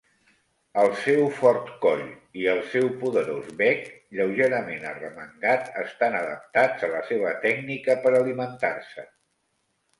Els 0.83 1.01
seu 1.07 1.19
fort 1.39 1.67
coll 1.83 2.01
i 2.43 2.47
el 2.53 2.61
seu 2.71 2.89
poderós 3.03 3.51
bec 3.61 3.85
lleugerament 4.21 4.89
arremangat 4.95 5.71
estan 5.85 6.19
adaptats 6.23 6.89
a 6.91 6.93
la 6.97 7.07
seva 7.13 7.39
tècnica 7.47 8.01
per 8.07 8.17
alimentar-se. 8.25 9.11